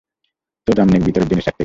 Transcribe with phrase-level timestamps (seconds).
[0.67, 1.59] তোর রামনিক ভিতরে জিনিস রাখতে গেছে।